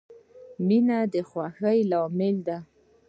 •مینه 0.67 0.99
د 1.13 1.15
خوښۍ 1.29 1.79
لامل 1.91 2.35
دی. 2.47 2.57